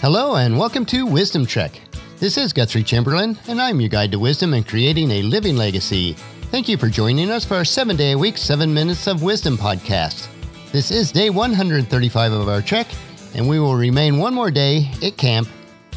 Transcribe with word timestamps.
Hello, 0.00 0.36
and 0.36 0.56
welcome 0.56 0.86
to 0.86 1.04
Wisdom 1.04 1.44
Trek. 1.44 1.80
This 2.18 2.38
is 2.38 2.52
Guthrie 2.52 2.84
Chamberlain, 2.84 3.36
and 3.48 3.60
I'm 3.60 3.80
your 3.80 3.88
guide 3.88 4.12
to 4.12 4.20
wisdom 4.20 4.54
and 4.54 4.64
creating 4.64 5.10
a 5.10 5.22
living 5.22 5.56
legacy. 5.56 6.12
Thank 6.52 6.68
you 6.68 6.76
for 6.76 6.88
joining 6.88 7.32
us 7.32 7.44
for 7.44 7.56
our 7.56 7.64
seven 7.64 7.96
day 7.96 8.12
a 8.12 8.18
week, 8.18 8.38
seven 8.38 8.72
minutes 8.72 9.08
of 9.08 9.24
wisdom 9.24 9.58
podcast. 9.58 10.28
This 10.70 10.92
is 10.92 11.10
day 11.10 11.30
135 11.30 12.30
of 12.32 12.48
our 12.48 12.62
trek, 12.62 12.86
and 13.34 13.48
we 13.48 13.58
will 13.58 13.74
remain 13.74 14.18
one 14.18 14.34
more 14.34 14.52
day 14.52 14.88
at 15.02 15.16
camp 15.16 15.48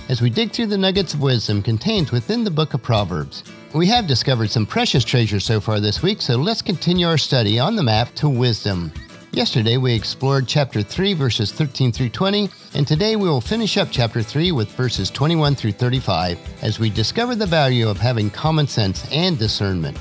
as 0.10 0.20
we 0.20 0.32
dig 0.32 0.52
through 0.52 0.66
the 0.66 0.78
nuggets 0.80 1.14
of 1.14 1.22
wisdom 1.22 1.62
contained 1.62 2.10
within 2.10 2.44
the 2.44 2.50
book 2.50 2.74
of 2.74 2.82
Proverbs. 2.82 3.44
We 3.76 3.86
have 3.90 4.08
discovered 4.08 4.50
some 4.50 4.66
precious 4.66 5.04
treasures 5.04 5.46
so 5.46 5.62
far 5.62 5.80
this 5.80 6.02
week, 6.02 6.24
so 6.24 6.38
let's 6.38 6.64
continue 6.64 7.06
our 7.06 7.20
study 7.20 7.60
on 7.60 7.76
the 7.76 7.84
map 7.84 8.16
to 8.16 8.28
wisdom. 8.28 8.92
Yesterday 9.34 9.78
we 9.78 9.94
explored 9.94 10.46
chapter 10.46 10.82
3, 10.82 11.14
verses 11.14 11.54
13 11.54 11.94
through 11.94 12.10
20, 12.10 12.50
and 12.74 12.86
today 12.86 13.16
we 13.16 13.30
will 13.30 13.40
finish 13.40 13.78
up 13.78 13.88
chapter 13.90 14.22
3 14.22 14.52
with 14.52 14.70
verses 14.74 15.10
21 15.10 15.56
through 15.56 15.72
35 15.72 16.38
as 16.62 16.80
we 16.80 16.90
discover 16.90 17.34
the 17.34 17.46
value 17.46 17.88
of 17.88 17.98
having 17.98 18.30
common 18.30 18.68
sense 18.68 19.10
and 19.10 19.40
discernment. 19.40 19.98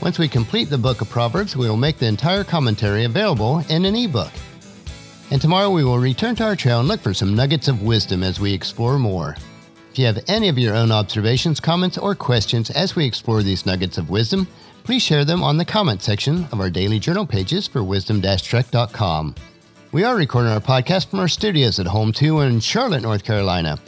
Once 0.00 0.18
we 0.18 0.26
complete 0.26 0.70
the 0.70 0.78
book 0.78 1.02
of 1.02 1.10
Proverbs, 1.10 1.54
we 1.54 1.68
will 1.68 1.76
make 1.76 1.98
the 1.98 2.06
entire 2.06 2.44
commentary 2.44 3.04
available 3.04 3.58
in 3.68 3.84
an 3.84 3.94
ebook. 3.94 4.32
And 5.30 5.38
tomorrow 5.38 5.68
we 5.68 5.84
will 5.84 5.98
return 5.98 6.34
to 6.36 6.44
our 6.44 6.56
trail 6.56 6.80
and 6.80 6.88
look 6.88 7.00
for 7.00 7.12
some 7.12 7.34
nuggets 7.36 7.68
of 7.68 7.82
wisdom 7.82 8.22
as 8.22 8.40
we 8.40 8.54
explore 8.54 8.98
more. 8.98 9.36
If 9.90 9.98
you 9.98 10.06
have 10.06 10.24
any 10.28 10.48
of 10.48 10.56
your 10.56 10.74
own 10.74 10.90
observations, 10.90 11.60
comments, 11.60 11.98
or 11.98 12.14
questions 12.14 12.70
as 12.70 12.96
we 12.96 13.04
explore 13.04 13.42
these 13.42 13.66
nuggets 13.66 13.98
of 13.98 14.08
wisdom, 14.08 14.48
please 14.84 15.02
share 15.02 15.24
them 15.24 15.42
on 15.42 15.56
the 15.56 15.64
comment 15.64 16.02
section 16.02 16.46
of 16.52 16.60
our 16.60 16.70
daily 16.70 16.98
journal 16.98 17.26
pages 17.26 17.66
for 17.66 17.82
wisdom-trek.com. 17.84 19.34
We 19.92 20.04
are 20.04 20.16
recording 20.16 20.52
our 20.52 20.60
podcast 20.60 21.08
from 21.08 21.20
our 21.20 21.28
studios 21.28 21.78
at 21.78 21.86
Home 21.86 22.12
2 22.12 22.40
in 22.40 22.60
Charlotte, 22.60 23.02
North 23.02 23.24
Carolina. 23.24 23.78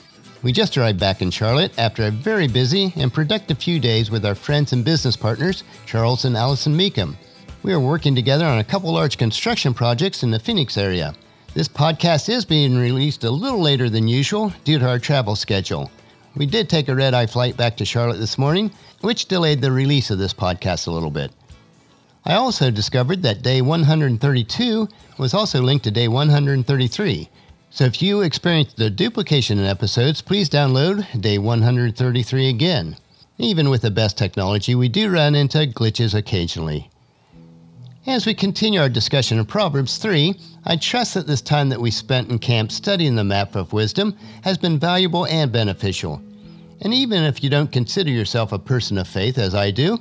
We 0.42 0.52
just 0.52 0.76
arrived 0.76 1.00
back 1.00 1.22
in 1.22 1.30
Charlotte 1.30 1.72
after 1.78 2.04
a 2.04 2.10
very 2.10 2.46
busy 2.46 2.92
and 2.96 3.12
productive 3.12 3.58
few 3.58 3.80
days 3.80 4.10
with 4.10 4.26
our 4.26 4.34
friends 4.34 4.74
and 4.74 4.84
business 4.84 5.16
partners, 5.16 5.64
Charles 5.86 6.26
and 6.26 6.36
Allison 6.36 6.76
Meekum. 6.76 7.14
We 7.62 7.72
are 7.72 7.80
working 7.80 8.14
together 8.14 8.44
on 8.44 8.58
a 8.58 8.64
couple 8.64 8.92
large 8.92 9.16
construction 9.16 9.72
projects 9.72 10.22
in 10.22 10.30
the 10.30 10.38
Phoenix 10.38 10.76
area. 10.76 11.14
This 11.54 11.68
podcast 11.68 12.28
is 12.28 12.44
being 12.44 12.76
released 12.76 13.24
a 13.24 13.30
little 13.30 13.62
later 13.62 13.88
than 13.88 14.06
usual 14.06 14.52
due 14.64 14.78
to 14.78 14.86
our 14.86 14.98
travel 14.98 15.34
schedule. 15.34 15.90
We 16.36 16.46
did 16.46 16.68
take 16.68 16.88
a 16.88 16.94
red 16.94 17.14
eye 17.14 17.26
flight 17.26 17.56
back 17.56 17.76
to 17.76 17.84
Charlotte 17.84 18.18
this 18.18 18.38
morning, 18.38 18.72
which 19.02 19.26
delayed 19.26 19.60
the 19.60 19.70
release 19.70 20.10
of 20.10 20.18
this 20.18 20.34
podcast 20.34 20.86
a 20.86 20.90
little 20.90 21.10
bit. 21.10 21.30
I 22.24 22.34
also 22.34 22.70
discovered 22.70 23.22
that 23.22 23.42
day 23.42 23.60
132 23.62 24.88
was 25.18 25.34
also 25.34 25.60
linked 25.60 25.84
to 25.84 25.90
day 25.90 26.08
133. 26.08 27.28
So 27.70 27.84
if 27.84 28.00
you 28.00 28.22
experienced 28.22 28.76
the 28.76 28.90
duplication 28.90 29.58
in 29.58 29.64
episodes, 29.64 30.22
please 30.22 30.48
download 30.48 31.20
day 31.20 31.38
133 31.38 32.48
again. 32.48 32.96
Even 33.38 33.68
with 33.68 33.82
the 33.82 33.90
best 33.90 34.16
technology, 34.16 34.74
we 34.74 34.88
do 34.88 35.10
run 35.10 35.34
into 35.34 35.58
glitches 35.58 36.14
occasionally. 36.14 36.90
As 38.06 38.26
we 38.26 38.34
continue 38.34 38.80
our 38.80 38.90
discussion 38.90 39.38
of 39.38 39.48
Proverbs 39.48 39.96
3, 39.96 40.34
I 40.66 40.76
trust 40.76 41.14
that 41.14 41.26
this 41.26 41.40
time 41.40 41.70
that 41.70 41.80
we 41.80 41.90
spent 41.90 42.30
in 42.30 42.38
camp 42.38 42.70
studying 42.70 43.14
the 43.14 43.24
map 43.24 43.56
of 43.56 43.72
wisdom 43.72 44.14
has 44.42 44.58
been 44.58 44.78
valuable 44.78 45.24
and 45.24 45.50
beneficial. 45.50 46.20
And 46.82 46.92
even 46.92 47.22
if 47.22 47.42
you 47.42 47.48
don't 47.48 47.72
consider 47.72 48.10
yourself 48.10 48.52
a 48.52 48.58
person 48.58 48.98
of 48.98 49.08
faith, 49.08 49.38
as 49.38 49.54
I 49.54 49.70
do, 49.70 49.98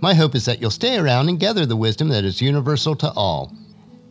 my 0.00 0.14
hope 0.14 0.34
is 0.34 0.46
that 0.46 0.58
you'll 0.62 0.70
stay 0.70 0.96
around 0.96 1.28
and 1.28 1.38
gather 1.38 1.66
the 1.66 1.76
wisdom 1.76 2.08
that 2.08 2.24
is 2.24 2.40
universal 2.40 2.96
to 2.96 3.12
all. 3.12 3.54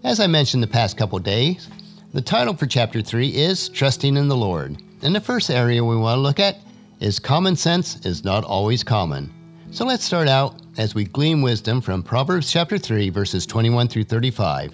As 0.04 0.20
I 0.20 0.28
mentioned 0.28 0.62
the 0.62 0.68
past 0.68 0.96
couple 0.96 1.18
days, 1.18 1.70
the 2.14 2.22
title 2.22 2.56
for 2.56 2.68
chapter 2.68 3.02
3 3.02 3.30
is 3.30 3.68
Trusting 3.70 4.16
in 4.16 4.28
the 4.28 4.38
Lord. 4.38 4.80
And 5.02 5.16
the 5.16 5.22
first 5.22 5.50
area 5.50 5.84
we 5.84 5.96
want 5.96 6.18
to 6.18 6.22
look 6.22 6.40
at 6.40 6.60
is 7.00 7.18
Common 7.18 7.56
Sense 7.56 8.06
is 8.06 8.24
Not 8.24 8.44
Always 8.44 8.84
Common. 8.84 9.34
So 9.72 9.86
let's 9.86 10.04
start 10.04 10.28
out 10.28 10.61
as 10.78 10.96
we 10.96 11.04
glean 11.04 11.42
wisdom 11.42 11.82
from 11.82 12.02
Proverbs 12.02 12.52
chapter 12.52 12.78
3, 12.78 13.10
verses 13.10 13.46
21 13.46 13.88
through 13.88 14.06
35. 14.06 14.74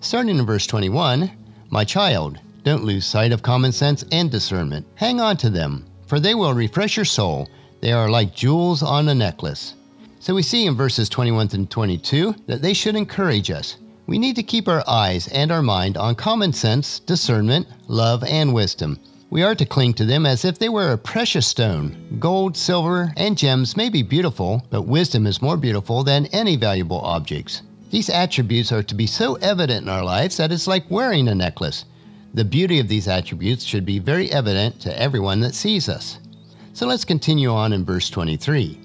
Starting 0.00 0.38
in 0.38 0.46
verse 0.46 0.66
21, 0.66 1.30
My 1.70 1.84
child, 1.84 2.38
don't 2.64 2.84
lose 2.84 3.06
sight 3.06 3.32
of 3.32 3.42
common 3.42 3.72
sense 3.72 4.04
and 4.12 4.30
discernment. 4.30 4.86
Hang 4.94 5.20
on 5.20 5.36
to 5.38 5.50
them, 5.50 5.86
for 6.06 6.20
they 6.20 6.34
will 6.34 6.52
refresh 6.52 6.96
your 6.96 7.04
soul. 7.04 7.48
They 7.80 7.92
are 7.92 8.10
like 8.10 8.34
jewels 8.34 8.82
on 8.82 9.08
a 9.08 9.14
necklace. 9.14 9.74
So 10.20 10.34
we 10.34 10.42
see 10.42 10.66
in 10.66 10.76
verses 10.76 11.08
21 11.08 11.48
and 11.52 11.70
22 11.70 12.34
that 12.46 12.60
they 12.60 12.74
should 12.74 12.96
encourage 12.96 13.50
us. 13.50 13.78
We 14.06 14.18
need 14.18 14.36
to 14.36 14.42
keep 14.42 14.68
our 14.68 14.82
eyes 14.88 15.28
and 15.28 15.50
our 15.50 15.62
mind 15.62 15.96
on 15.96 16.14
common 16.14 16.52
sense, 16.52 16.98
discernment, 16.98 17.66
love, 17.86 18.24
and 18.24 18.52
wisdom. 18.52 18.98
We 19.30 19.42
are 19.42 19.54
to 19.56 19.66
cling 19.66 19.92
to 19.94 20.06
them 20.06 20.24
as 20.24 20.46
if 20.46 20.58
they 20.58 20.70
were 20.70 20.92
a 20.92 20.96
precious 20.96 21.46
stone. 21.46 22.16
Gold, 22.18 22.56
silver, 22.56 23.12
and 23.14 23.36
gems 23.36 23.76
may 23.76 23.90
be 23.90 24.02
beautiful, 24.02 24.66
but 24.70 24.86
wisdom 24.86 25.26
is 25.26 25.42
more 25.42 25.58
beautiful 25.58 26.02
than 26.02 26.26
any 26.26 26.56
valuable 26.56 27.00
objects. 27.00 27.60
These 27.90 28.08
attributes 28.08 28.72
are 28.72 28.82
to 28.82 28.94
be 28.94 29.06
so 29.06 29.34
evident 29.36 29.82
in 29.82 29.90
our 29.90 30.02
lives 30.02 30.38
that 30.38 30.50
it's 30.50 30.66
like 30.66 30.90
wearing 30.90 31.28
a 31.28 31.34
necklace. 31.34 31.84
The 32.32 32.44
beauty 32.44 32.78
of 32.78 32.88
these 32.88 33.06
attributes 33.06 33.64
should 33.64 33.84
be 33.84 33.98
very 33.98 34.32
evident 34.32 34.80
to 34.80 34.98
everyone 34.98 35.40
that 35.40 35.54
sees 35.54 35.90
us. 35.90 36.18
So 36.72 36.86
let's 36.86 37.04
continue 37.04 37.50
on 37.50 37.74
in 37.74 37.84
verse 37.84 38.08
23. 38.08 38.80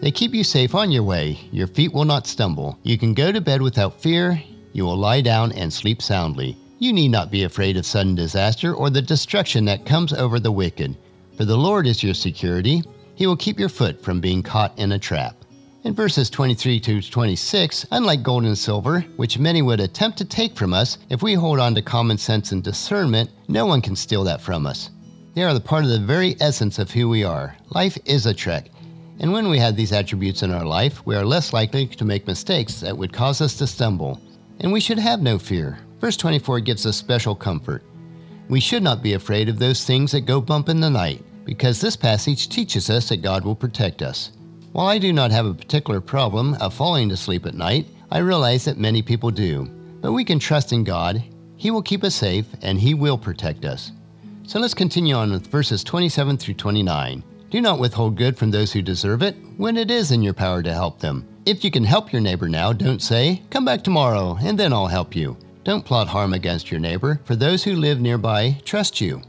They 0.00 0.10
keep 0.12 0.32
you 0.32 0.44
safe 0.44 0.76
on 0.76 0.92
your 0.92 1.02
way, 1.02 1.40
your 1.50 1.66
feet 1.66 1.92
will 1.92 2.04
not 2.04 2.28
stumble. 2.28 2.78
You 2.84 2.98
can 2.98 3.14
go 3.14 3.32
to 3.32 3.40
bed 3.40 3.62
without 3.62 4.00
fear, 4.00 4.40
you 4.72 4.84
will 4.84 4.96
lie 4.96 5.22
down 5.22 5.50
and 5.52 5.72
sleep 5.72 6.00
soundly. 6.00 6.56
You 6.80 6.92
need 6.92 7.08
not 7.08 7.32
be 7.32 7.42
afraid 7.42 7.76
of 7.76 7.84
sudden 7.84 8.14
disaster 8.14 8.72
or 8.72 8.88
the 8.88 9.02
destruction 9.02 9.64
that 9.64 9.84
comes 9.84 10.12
over 10.12 10.38
the 10.38 10.52
wicked, 10.52 10.96
for 11.36 11.44
the 11.44 11.56
Lord 11.56 11.88
is 11.88 12.04
your 12.04 12.14
security. 12.14 12.84
He 13.16 13.26
will 13.26 13.36
keep 13.36 13.58
your 13.58 13.68
foot 13.68 14.00
from 14.00 14.20
being 14.20 14.44
caught 14.44 14.78
in 14.78 14.92
a 14.92 14.98
trap. 14.98 15.34
In 15.82 15.92
verses 15.92 16.30
23 16.30 16.78
to 16.78 17.02
26, 17.02 17.86
unlike 17.90 18.22
gold 18.22 18.44
and 18.44 18.56
silver, 18.56 19.00
which 19.16 19.40
many 19.40 19.60
would 19.60 19.80
attempt 19.80 20.18
to 20.18 20.24
take 20.24 20.56
from 20.56 20.72
us, 20.72 20.98
if 21.10 21.20
we 21.20 21.34
hold 21.34 21.58
on 21.58 21.74
to 21.74 21.82
common 21.82 22.16
sense 22.16 22.52
and 22.52 22.62
discernment, 22.62 23.28
no 23.48 23.66
one 23.66 23.80
can 23.80 23.96
steal 23.96 24.22
that 24.22 24.40
from 24.40 24.64
us. 24.64 24.90
They 25.34 25.42
are 25.42 25.54
the 25.54 25.60
part 25.60 25.82
of 25.82 25.90
the 25.90 25.98
very 25.98 26.36
essence 26.40 26.78
of 26.78 26.92
who 26.92 27.08
we 27.08 27.24
are. 27.24 27.56
Life 27.70 27.98
is 28.04 28.26
a 28.26 28.34
trek, 28.34 28.70
and 29.18 29.32
when 29.32 29.48
we 29.48 29.58
have 29.58 29.74
these 29.74 29.92
attributes 29.92 30.44
in 30.44 30.52
our 30.52 30.64
life, 30.64 31.04
we 31.04 31.16
are 31.16 31.24
less 31.24 31.52
likely 31.52 31.88
to 31.88 32.04
make 32.04 32.28
mistakes 32.28 32.78
that 32.82 32.96
would 32.96 33.12
cause 33.12 33.40
us 33.40 33.56
to 33.58 33.66
stumble. 33.66 34.20
And 34.60 34.72
we 34.72 34.78
should 34.78 35.00
have 35.00 35.22
no 35.22 35.40
fear. 35.40 35.80
Verse 36.00 36.16
24 36.16 36.60
gives 36.60 36.86
us 36.86 36.96
special 36.96 37.34
comfort. 37.34 37.82
We 38.48 38.60
should 38.60 38.82
not 38.82 39.02
be 39.02 39.14
afraid 39.14 39.48
of 39.48 39.58
those 39.58 39.84
things 39.84 40.12
that 40.12 40.22
go 40.22 40.40
bump 40.40 40.68
in 40.68 40.80
the 40.80 40.90
night, 40.90 41.22
because 41.44 41.80
this 41.80 41.96
passage 41.96 42.48
teaches 42.48 42.88
us 42.88 43.08
that 43.08 43.22
God 43.22 43.44
will 43.44 43.56
protect 43.56 44.02
us. 44.02 44.30
While 44.72 44.86
I 44.86 44.98
do 44.98 45.12
not 45.12 45.30
have 45.32 45.46
a 45.46 45.54
particular 45.54 46.00
problem 46.00 46.54
of 46.54 46.72
falling 46.72 47.08
to 47.08 47.16
sleep 47.16 47.46
at 47.46 47.54
night, 47.54 47.86
I 48.10 48.18
realize 48.18 48.64
that 48.64 48.78
many 48.78 49.02
people 49.02 49.30
do. 49.30 49.64
But 50.00 50.12
we 50.12 50.24
can 50.24 50.38
trust 50.38 50.72
in 50.72 50.84
God. 50.84 51.22
He 51.56 51.70
will 51.70 51.82
keep 51.82 52.04
us 52.04 52.14
safe 52.14 52.46
and 52.62 52.78
He 52.78 52.94
will 52.94 53.18
protect 53.18 53.64
us. 53.64 53.92
So 54.44 54.58
let's 54.60 54.74
continue 54.74 55.14
on 55.14 55.32
with 55.32 55.48
verses 55.48 55.82
27 55.82 56.38
through 56.38 56.54
29. 56.54 57.22
Do 57.50 57.60
not 57.60 57.80
withhold 57.80 58.16
good 58.16 58.38
from 58.38 58.50
those 58.50 58.72
who 58.72 58.82
deserve 58.82 59.22
it 59.22 59.36
when 59.56 59.76
it 59.76 59.90
is 59.90 60.12
in 60.12 60.22
your 60.22 60.34
power 60.34 60.62
to 60.62 60.72
help 60.72 61.00
them. 61.00 61.26
If 61.44 61.64
you 61.64 61.70
can 61.70 61.84
help 61.84 62.12
your 62.12 62.20
neighbor 62.20 62.48
now, 62.48 62.72
don't 62.72 63.02
say, 63.02 63.42
Come 63.50 63.64
back 63.64 63.82
tomorrow 63.82 64.38
and 64.40 64.58
then 64.58 64.72
I'll 64.72 64.86
help 64.86 65.16
you. 65.16 65.36
Don't 65.68 65.84
plot 65.84 66.08
harm 66.08 66.32
against 66.32 66.70
your 66.70 66.80
neighbor, 66.80 67.20
for 67.26 67.36
those 67.36 67.62
who 67.62 67.76
live 67.76 68.00
nearby 68.00 68.58
trust 68.64 69.02
you. 69.02 69.20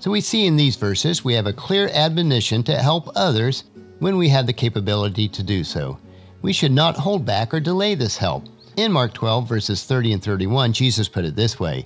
So 0.00 0.10
we 0.10 0.22
see 0.22 0.46
in 0.46 0.56
these 0.56 0.76
verses 0.76 1.22
we 1.22 1.34
have 1.34 1.46
a 1.46 1.52
clear 1.52 1.90
admonition 1.92 2.62
to 2.62 2.78
help 2.78 3.10
others 3.14 3.64
when 3.98 4.16
we 4.16 4.30
have 4.30 4.46
the 4.46 4.52
capability 4.54 5.28
to 5.28 5.42
do 5.42 5.62
so. 5.62 5.98
We 6.40 6.54
should 6.54 6.72
not 6.72 6.96
hold 6.96 7.26
back 7.26 7.52
or 7.52 7.60
delay 7.60 7.94
this 7.94 8.16
help. 8.16 8.46
In 8.78 8.92
Mark 8.92 9.12
12, 9.12 9.46
verses 9.46 9.84
30 9.84 10.14
and 10.14 10.24
31, 10.24 10.72
Jesus 10.72 11.06
put 11.06 11.26
it 11.26 11.36
this 11.36 11.60
way 11.60 11.84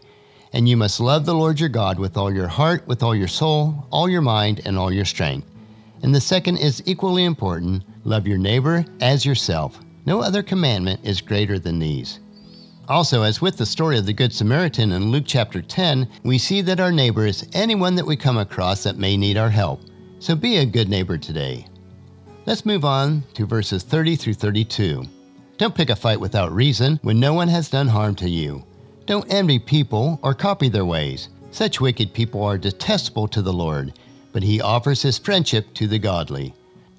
And 0.53 0.69
you 0.69 0.77
must 0.77 1.01
love 1.01 1.27
the 1.27 1.35
Lord 1.35 1.59
your 1.59 1.69
God 1.69 1.99
with 1.99 2.17
all 2.17 2.33
your 2.33 2.47
heart, 2.47 2.87
with 2.87 3.03
all 3.03 3.17
your 3.17 3.27
soul, 3.27 3.89
all 3.91 4.09
your 4.09 4.23
mind, 4.23 4.61
and 4.65 4.79
all 4.79 4.93
your 4.93 5.07
strength. 5.07 5.49
And 6.05 6.15
the 6.15 6.21
second 6.21 6.59
is 6.59 6.85
equally 6.87 7.25
important 7.25 7.83
love 8.05 8.29
your 8.29 8.39
neighbor 8.39 8.85
as 9.01 9.27
yourself. 9.27 9.81
No 10.07 10.21
other 10.21 10.45
commandment 10.45 11.01
is 11.03 11.21
greater 11.21 11.59
than 11.59 11.81
these. 11.81 12.21
Also, 12.89 13.23
as 13.23 13.43
with 13.43 13.59
the 13.59 13.67
story 13.67 13.99
of 13.99 14.07
the 14.07 14.15
Good 14.15 14.33
Samaritan 14.33 14.93
in 14.93 15.11
Luke 15.11 15.25
chapter 15.27 15.61
10, 15.61 16.09
we 16.23 16.39
see 16.39 16.63
that 16.63 16.81
our 16.81 16.91
neighbor 16.91 17.27
is 17.27 17.47
anyone 17.53 17.95
that 17.95 18.07
we 18.07 18.17
come 18.17 18.39
across 18.39 18.83
that 18.83 18.97
may 18.97 19.15
need 19.15 19.37
our 19.37 19.51
help. 19.51 19.83
So 20.21 20.35
be 20.35 20.57
a 20.57 20.65
good 20.65 20.89
neighbor 20.89 21.19
today. 21.19 21.67
Let's 22.47 22.65
move 22.65 22.87
on 22.87 23.25
to 23.35 23.45
verses 23.45 23.83
30 23.83 24.17
through 24.17 24.35
32. 24.35 25.05
Don't 25.59 25.75
pick 25.75 25.91
a 25.91 25.97
fight 25.97 26.19
without 26.19 26.51
reason 26.51 26.99
when 27.03 27.21
no 27.21 27.35
one 27.35 27.49
has 27.49 27.69
done 27.69 27.89
harm 27.89 28.15
to 28.17 28.29
you. 28.29 28.65
Don't 29.05 29.31
envy 29.31 29.59
people 29.59 30.19
or 30.23 30.33
copy 30.33 30.71
their 30.71 30.87
ways. 30.87 31.29
Such 31.51 31.83
wicked 31.83 32.15
people 32.15 32.43
are 32.43 32.57
detestable 32.57 33.29
to 33.29 33.43
the 33.43 33.53
Lord, 33.53 33.99
but 34.33 34.43
he 34.43 34.63
offers 34.63 35.03
his 35.03 35.19
friendship 35.19 35.75
to 35.75 35.87
the 35.89 35.99
godly. 35.99 36.55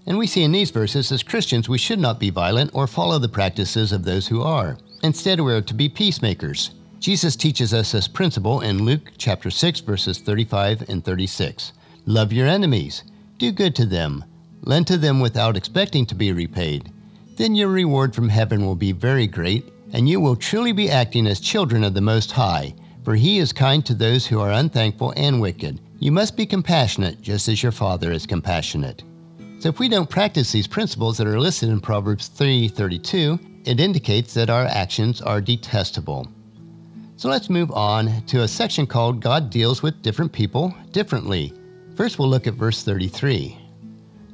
And 0.05 0.19
we 0.19 0.27
see 0.27 0.43
in 0.43 0.51
these 0.51 0.69
verses, 0.69 1.11
as 1.11 1.23
Christians, 1.23 1.67
we 1.67 1.79
should 1.79 1.99
not 1.99 2.19
be 2.19 2.29
violent 2.29 2.69
or 2.75 2.85
follow 2.85 3.17
the 3.17 3.27
practices 3.27 3.91
of 3.91 4.03
those 4.03 4.27
who 4.27 4.43
are. 4.43 4.77
Instead, 5.03 5.39
we 5.39 5.53
are 5.53 5.61
to 5.61 5.73
be 5.73 5.87
peacemakers. 5.87 6.71
Jesus 6.99 7.37
teaches 7.37 7.73
us 7.73 7.93
this 7.93 8.07
principle 8.07 8.59
in 8.61 8.83
Luke 8.83 9.11
chapter 9.17 9.49
6 9.49 9.79
verses 9.81 10.19
35 10.19 10.89
and 10.89 11.03
36. 11.03 11.71
Love 12.05 12.33
your 12.33 12.47
enemies, 12.47 13.03
do 13.37 13.51
good 13.51 13.75
to 13.75 13.85
them, 13.85 14.25
lend 14.63 14.87
to 14.87 14.97
them 14.97 15.21
without 15.21 15.55
expecting 15.55 16.05
to 16.05 16.15
be 16.15 16.33
repaid. 16.33 16.91
Then 17.37 17.55
your 17.55 17.69
reward 17.69 18.13
from 18.13 18.27
heaven 18.27 18.65
will 18.65 18.75
be 18.75 18.91
very 18.91 19.27
great, 19.27 19.71
and 19.93 20.09
you 20.09 20.19
will 20.19 20.35
truly 20.35 20.73
be 20.73 20.89
acting 20.89 21.25
as 21.27 21.39
children 21.39 21.85
of 21.85 21.93
the 21.93 22.01
Most 22.01 22.31
High, 22.31 22.75
for 23.05 23.15
he 23.15 23.37
is 23.39 23.53
kind 23.53 23.85
to 23.85 23.93
those 23.93 24.27
who 24.27 24.41
are 24.41 24.51
unthankful 24.51 25.13
and 25.15 25.39
wicked. 25.39 25.79
You 25.99 26.11
must 26.11 26.35
be 26.35 26.45
compassionate 26.45 27.21
just 27.21 27.47
as 27.47 27.63
your 27.63 27.71
Father 27.71 28.11
is 28.11 28.25
compassionate. 28.25 29.03
So 29.59 29.67
if 29.67 29.77
we 29.77 29.89
don't 29.89 30.09
practice 30.09 30.53
these 30.53 30.67
principles 30.67 31.17
that 31.17 31.27
are 31.27 31.37
listed 31.37 31.67
in 31.67 31.81
Proverbs 31.81 32.29
3:32, 32.29 33.37
it 33.65 33.81
indicates 33.81 34.33
that 34.33 34.49
our 34.49 34.65
actions 34.65 35.19
are 35.19 35.41
detestable. 35.41 36.29
So 37.17 37.27
let's 37.27 37.49
move 37.49 37.69
on 37.71 38.21
to 38.27 38.43
a 38.43 38.47
section 38.47 38.87
called 38.87 39.19
God 39.19 39.49
Deals 39.49 39.83
with 39.83 40.01
Different 40.01 40.31
People 40.31 40.73
Differently. 40.93 41.51
First, 41.95 42.17
we'll 42.17 42.29
look 42.29 42.47
at 42.47 42.53
verse 42.53 42.83
33. 42.83 43.57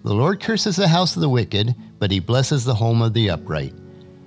The 0.03 0.13
Lord 0.13 0.39
curses 0.39 0.75
the 0.75 0.87
house 0.87 1.15
of 1.15 1.23
the 1.23 1.29
wicked, 1.29 1.73
but 1.97 2.11
he 2.11 2.19
blesses 2.19 2.63
the 2.63 2.75
home 2.75 3.01
of 3.01 3.15
the 3.15 3.31
upright. 3.31 3.73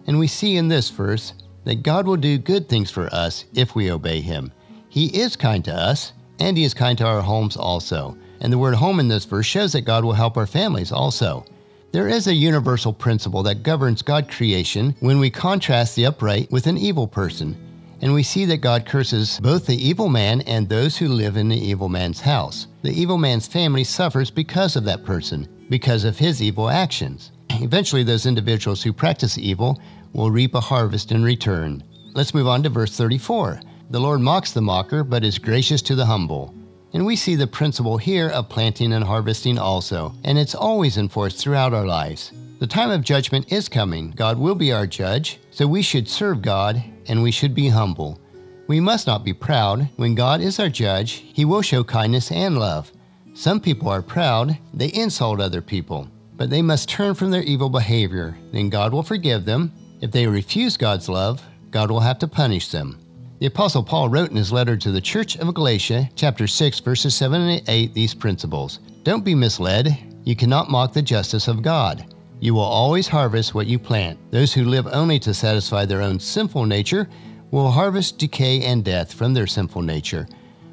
And 0.08 0.18
we 0.18 0.26
see 0.26 0.56
in 0.56 0.66
this 0.66 0.90
verse 0.90 1.32
that 1.62 1.84
God 1.84 2.08
will 2.08 2.16
do 2.16 2.38
good 2.38 2.68
things 2.68 2.90
for 2.90 3.06
us 3.14 3.44
if 3.54 3.76
we 3.76 3.92
obey 3.92 4.20
him. 4.20 4.50
He 4.88 5.06
is 5.16 5.36
kind 5.36 5.64
to 5.66 5.72
us, 5.72 6.12
and 6.40 6.56
he 6.56 6.64
is 6.64 6.74
kind 6.74 6.98
to 6.98 7.06
our 7.06 7.20
homes 7.20 7.56
also. 7.56 8.16
And 8.40 8.52
the 8.52 8.58
word 8.58 8.75
home 8.75 9.00
in 9.00 9.08
this 9.08 9.25
verse 9.25 9.46
shows 9.46 9.73
that 9.73 9.82
God 9.82 10.05
will 10.05 10.12
help 10.12 10.37
our 10.37 10.46
families 10.46 10.93
also. 10.93 11.44
There 11.93 12.08
is 12.08 12.26
a 12.26 12.35
universal 12.35 12.93
principle 12.93 13.43
that 13.44 13.62
governs 13.62 14.02
God 14.02 14.31
creation 14.31 14.94
when 15.00 15.19
we 15.19 15.31
contrast 15.31 15.96
the 15.96 16.06
upright 16.06 16.50
with 16.50 16.67
an 16.67 16.79
evil 16.79 17.06
person 17.06 17.56
and 18.00 18.14
we 18.14 18.23
see 18.23 18.44
that 18.44 18.58
God 18.58 18.87
curses 18.87 19.40
both 19.40 19.67
the 19.67 19.76
evil 19.76 20.08
man 20.08 20.40
and 20.43 20.69
those 20.69 20.96
who 20.96 21.08
live 21.08 21.37
in 21.37 21.49
the 21.49 21.56
evil 21.56 21.88
man's 21.88 22.20
house. 22.20 22.69
The 22.82 22.93
evil 22.93 23.19
man's 23.19 23.46
family 23.46 23.85
suffers 23.85 24.31
because 24.31 24.76
of 24.76 24.84
that 24.84 25.05
person, 25.05 25.49
because 25.69 26.05
of 26.05 26.19
his 26.19 26.41
evil 26.43 26.69
actions. 26.69 27.32
Eventually, 27.50 28.05
those 28.05 28.26
individuals 28.26 28.82
who 28.82 28.93
practice 28.93 29.37
evil 29.37 29.81
will 30.12 30.31
reap 30.31 30.55
a 30.55 30.61
harvest 30.61 31.11
in 31.11 31.25
return. 31.25 31.82
Let's 32.14 32.34
move 32.34 32.46
on 32.46 32.62
to 32.62 32.69
verse 32.69 32.96
34. 32.96 33.61
The 33.91 34.00
Lord 34.00 34.20
mocks 34.20 34.52
the 34.52 34.61
mocker, 34.61 35.02
but 35.02 35.25
is 35.25 35.38
gracious 35.38 35.82
to 35.82 35.94
the 35.94 36.06
humble. 36.06 36.55
And 36.93 37.05
we 37.05 37.17
see 37.17 37.35
the 37.35 37.46
principle 37.46 37.99
here 37.99 38.29
of 38.29 38.49
planting 38.49 38.93
and 38.93 39.05
harvesting 39.05 39.58
also, 39.58 40.14
and 40.25 40.38
it's 40.38 40.55
always 40.55 40.96
enforced 40.96 41.38
throughout 41.38 41.75
our 41.75 41.87
lives. 41.87 42.32
The 42.61 42.67
time 42.67 42.90
of 42.90 43.02
judgment 43.02 43.52
is 43.52 43.69
coming. 43.69 44.11
God 44.12 44.38
will 44.38 44.55
be 44.55 44.73
our 44.73 44.87
judge, 44.87 45.38
so 45.50 45.67
we 45.67 45.82
should 45.82 46.08
serve 46.08 46.43
God 46.43 46.82
and 47.06 47.23
we 47.23 47.31
should 47.31 47.55
be 47.55 47.69
humble. 47.69 48.19
We 48.67 48.81
must 48.81 49.06
not 49.06 49.25
be 49.25 49.32
proud. 49.32 49.88
When 49.96 50.14
God 50.14 50.40
is 50.40 50.58
our 50.58 50.69
judge, 50.69 51.25
He 51.32 51.44
will 51.44 51.62
show 51.62 51.85
kindness 51.85 52.32
and 52.32 52.58
love. 52.58 52.91
Some 53.34 53.61
people 53.61 53.88
are 53.88 54.02
proud, 54.02 54.58
they 54.75 54.88
insult 54.88 55.41
other 55.41 55.62
people, 55.62 56.08
but 56.37 56.50
they 56.50 56.61
must 56.61 56.88
turn 56.88 57.14
from 57.14 57.31
their 57.31 57.43
evil 57.43 57.70
behavior. 57.70 58.37
Then 58.52 58.69
God 58.70 58.93
will 58.93 59.05
forgive 59.05 59.44
them. 59.44 59.73
If 60.00 60.11
they 60.11 60.26
refuse 60.26 60.76
God's 60.76 61.08
love, 61.08 61.43
God 61.70 61.91
will 61.91 62.00
have 62.00 62.19
to 62.19 62.29
punish 62.29 62.69
them. 62.69 62.99
The 63.38 63.46
Apostle 63.46 63.85
Paul 63.85 64.08
wrote 64.08 64.31
in 64.31 64.37
his 64.37 64.52
letter 64.52 64.76
to 64.76 64.90
the 64.90 65.00
Church 65.00 65.37
of 65.37 65.55
Galatia, 65.55 66.11
chapter 66.17 66.49
6, 66.49 66.81
verses 66.81 67.14
7 67.14 67.40
and 67.40 67.69
8, 67.69 67.94
these 67.94 68.12
principles 68.12 68.81
Don't 69.05 69.25
be 69.25 69.35
misled. 69.37 69.96
You 70.25 70.35
cannot 70.35 70.73
mock 70.73 70.93
the 70.93 71.02
justice 71.02 71.46
of 71.46 71.62
God. 71.62 72.12
You 72.40 72.55
will 72.55 72.62
always 72.62 73.06
harvest 73.06 73.55
what 73.55 73.69
you 73.69 73.79
plant. 73.79 74.19
Those 74.32 74.52
who 74.52 74.64
live 74.64 74.88
only 74.88 75.20
to 75.20 75.32
satisfy 75.32 75.85
their 75.85 76.02
own 76.02 76.19
sinful 76.19 76.67
nature 76.67 77.08
will 77.52 77.70
harvest 77.70 78.19
decay 78.19 78.62
and 78.62 78.85
death 78.85 79.12
from 79.14 79.35
their 79.35 79.46
sinful 79.46 79.82
nature. 79.82 80.26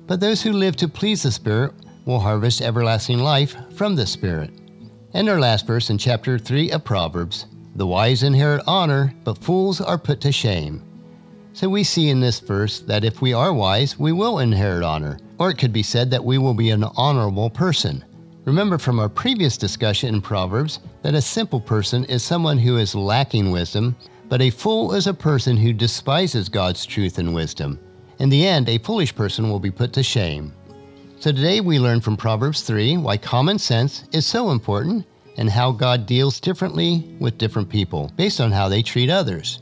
But 0.08 0.20
those 0.20 0.42
who 0.42 0.52
live 0.52 0.76
to 0.78 0.88
please 0.88 1.22
the 1.22 1.32
Spirit 1.32 1.72
will 2.06 2.20
harvest 2.20 2.62
everlasting 2.62 3.20
life 3.20 3.56
from 3.76 3.96
the 3.96 4.08
Spirit. 4.08 4.50
And 5.14 5.30
our 5.30 5.40
last 5.40 5.68
verse 5.68 5.92
in 5.92 6.00
chapter 6.00 6.40
3 6.40 6.72
of 6.72 6.84
Proverbs 6.84 7.46
The 7.76 7.86
wise 7.86 8.24
inherit 8.24 8.64
honor, 8.66 9.14
but 9.24 9.38
fools 9.38 9.82
are 9.82 10.00
put 10.00 10.20
to 10.22 10.32
shame. 10.32 10.82
So 11.56 11.70
we 11.70 11.86
see 11.86 12.10
in 12.10 12.20
this 12.20 12.42
verse 12.42 12.82
that 12.82 13.06
if 13.06 13.22
we 13.22 13.32
are 13.32 13.54
wise, 13.54 13.98
we 13.98 14.12
will 14.12 14.40
inherit 14.40 14.84
honor. 14.84 15.18
Or 15.40 15.50
it 15.50 15.58
could 15.58 15.72
be 15.72 15.84
said 15.84 16.12
that 16.12 16.26
we 16.26 16.38
will 16.38 16.54
be 16.54 16.72
an 16.72 16.84
honorable 16.84 17.50
person. 17.50 18.04
Remember 18.44 18.78
from 18.78 19.00
our 19.00 19.08
previous 19.08 19.56
discussion 19.56 20.14
in 20.14 20.22
Proverbs 20.22 20.82
that 21.02 21.16
a 21.16 21.22
simple 21.22 21.62
person 21.62 22.04
is 22.06 22.24
someone 22.24 22.58
who 22.58 22.76
is 22.76 22.94
lacking 22.94 23.52
wisdom, 23.52 23.96
but 24.28 24.42
a 24.42 24.50
fool 24.50 24.94
is 24.94 25.08
a 25.08 25.14
person 25.14 25.56
who 25.56 25.72
despises 25.72 26.50
God's 26.50 26.86
truth 26.86 27.20
and 27.20 27.34
wisdom. 27.34 27.80
In 28.20 28.28
the 28.28 28.46
end, 28.46 28.68
a 28.68 28.78
foolish 28.80 29.16
person 29.16 29.50
will 29.50 29.62
be 29.62 29.72
put 29.72 29.94
to 29.94 30.04
shame. 30.04 30.52
So 31.22 31.32
today 31.32 31.62
we 31.62 31.80
learn 31.80 32.02
from 32.02 32.18
Proverbs 32.18 32.64
3 32.64 32.98
why 32.98 33.16
common 33.16 33.60
sense 33.60 34.04
is 34.12 34.26
so 34.26 34.52
important 34.52 35.06
and 35.38 35.50
how 35.50 35.72
God 35.72 36.06
deals 36.06 36.42
differently 36.42 37.16
with 37.22 37.38
different 37.38 37.70
people 37.70 38.12
based 38.18 38.42
on 38.42 38.52
how 38.52 38.68
they 38.68 38.82
treat 38.82 39.10
others. 39.10 39.62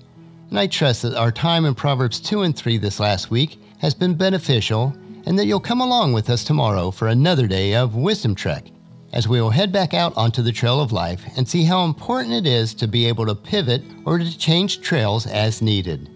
And 0.53 0.59
I 0.59 0.67
trust 0.67 1.01
that 1.01 1.15
our 1.15 1.31
time 1.31 1.65
in 1.65 1.73
Proverbs 1.73 2.19
2 2.19 2.43
and 2.43 2.55
3 2.55 2.77
this 2.77 2.99
last 2.99 3.31
week 3.31 3.59
has 3.79 3.95
been 3.95 4.13
beneficial 4.13 4.95
and 5.25 5.39
that 5.39 5.47
you'll 5.47 5.59
come 5.59 5.81
along 5.81 6.13
with 6.13 6.29
us 6.29 6.43
tomorrow 6.43 6.91
for 6.91 7.07
another 7.07 7.47
day 7.47 7.73
of 7.73 7.95
Wisdom 7.95 8.35
Trek 8.35 8.67
as 9.13 9.27
we 9.27 9.41
will 9.41 9.49
head 9.49 9.71
back 9.71 9.95
out 9.95 10.15
onto 10.15 10.43
the 10.43 10.51
trail 10.51 10.79
of 10.79 10.91
life 10.91 11.23
and 11.37 11.49
see 11.49 11.63
how 11.63 11.85
important 11.85 12.35
it 12.35 12.45
is 12.45 12.75
to 12.75 12.87
be 12.87 13.07
able 13.07 13.25
to 13.25 13.33
pivot 13.33 13.81
or 14.05 14.19
to 14.19 14.37
change 14.37 14.81
trails 14.81 15.25
as 15.25 15.63
needed. 15.63 16.07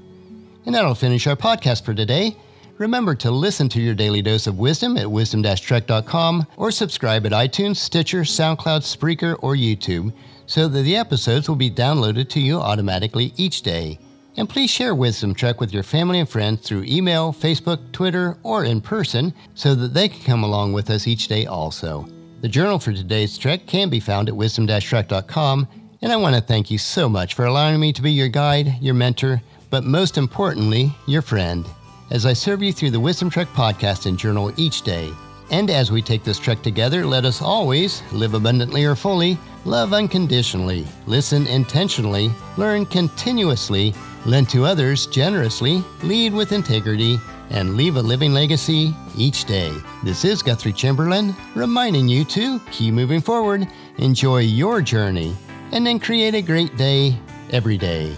And 0.67 0.75
that'll 0.75 0.93
finish 0.93 1.25
our 1.25 1.35
podcast 1.35 1.83
for 1.83 1.95
today. 1.95 2.37
Remember 2.77 3.15
to 3.15 3.31
listen 3.31 3.67
to 3.69 3.81
your 3.81 3.95
daily 3.95 4.21
dose 4.21 4.45
of 4.45 4.59
wisdom 4.59 4.97
at 4.97 5.09
wisdom-trek.com 5.09 6.45
or 6.57 6.69
subscribe 6.69 7.25
at 7.25 7.31
iTunes, 7.31 7.77
Stitcher, 7.77 8.21
SoundCloud, 8.21 8.83
Spreaker, 8.83 9.35
or 9.41 9.55
YouTube 9.55 10.13
so 10.45 10.67
that 10.67 10.83
the 10.83 10.95
episodes 10.95 11.49
will 11.49 11.55
be 11.55 11.71
downloaded 11.71 12.29
to 12.29 12.39
you 12.39 12.59
automatically 12.59 13.33
each 13.35 13.63
day. 13.63 13.97
And 14.37 14.47
please 14.47 14.69
share 14.69 14.93
Wisdom 14.93 15.33
Trek 15.33 15.59
with 15.59 15.73
your 15.73 15.81
family 15.81 16.19
and 16.19 16.29
friends 16.29 16.61
through 16.61 16.83
email, 16.83 17.33
Facebook, 17.33 17.91
Twitter, 17.91 18.37
or 18.43 18.65
in 18.65 18.81
person 18.81 19.33
so 19.55 19.73
that 19.73 19.95
they 19.95 20.07
can 20.07 20.21
come 20.21 20.43
along 20.43 20.73
with 20.73 20.91
us 20.91 21.07
each 21.07 21.27
day 21.27 21.47
also. 21.47 22.07
The 22.41 22.47
journal 22.47 22.77
for 22.77 22.93
today's 22.93 23.35
trek 23.35 23.65
can 23.65 23.89
be 23.89 23.99
found 23.99 24.29
at 24.29 24.35
wisdom-trek.com, 24.35 25.67
and 26.03 26.11
I 26.11 26.15
want 26.17 26.35
to 26.35 26.41
thank 26.41 26.69
you 26.69 26.77
so 26.77 27.09
much 27.09 27.33
for 27.33 27.45
allowing 27.45 27.79
me 27.79 27.91
to 27.93 28.01
be 28.03 28.11
your 28.11 28.27
guide, 28.27 28.75
your 28.79 28.93
mentor, 28.93 29.41
but 29.71 29.83
most 29.83 30.19
importantly, 30.19 30.95
your 31.07 31.23
friend, 31.23 31.65
as 32.11 32.27
I 32.27 32.33
serve 32.33 32.61
you 32.61 32.71
through 32.71 32.91
the 32.91 32.99
Wisdom 32.99 33.31
Trek 33.31 33.47
podcast 33.47 34.05
and 34.05 34.19
journal 34.19 34.53
each 34.55 34.83
day. 34.83 35.11
And 35.49 35.71
as 35.71 35.91
we 35.91 36.03
take 36.03 36.23
this 36.23 36.37
trek 36.37 36.61
together, 36.61 37.05
let 37.05 37.25
us 37.25 37.41
always 37.41 38.03
live 38.11 38.35
abundantly 38.35 38.85
or 38.85 38.95
fully, 38.95 39.39
love 39.67 39.91
unconditionally, 39.91 40.87
listen 41.07 41.45
intentionally, 41.47 42.31
learn 42.55 42.85
continuously, 42.85 43.93
lend 44.25 44.49
to 44.49 44.65
others 44.65 45.07
generously, 45.07 45.83
lead 46.03 46.33
with 46.33 46.53
integrity, 46.53 47.19
and 47.49 47.75
leave 47.75 47.97
a 47.97 48.01
living 48.01 48.33
legacy 48.33 48.93
each 49.17 49.43
day. 49.43 49.73
This 50.05 50.23
is 50.23 50.41
Guthrie 50.41 50.71
Chamberlain 50.71 51.35
reminding 51.53 52.07
you 52.07 52.23
to 52.25 52.59
keep 52.71 52.93
moving 52.93 53.19
forward, 53.19 53.67
enjoy 53.97 54.39
your 54.39 54.81
journey, 54.81 55.35
and 55.73 55.85
then 55.85 55.99
create 55.99 56.33
a 56.33 56.41
great 56.41 56.75
day 56.77 57.17
every 57.51 57.77
day. 57.77 58.15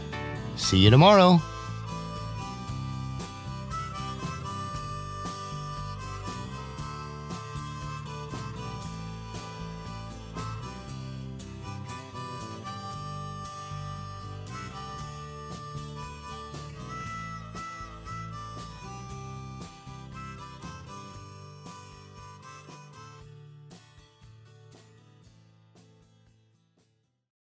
See 0.55 0.77
you 0.77 0.91
tomorrow. 0.91 1.41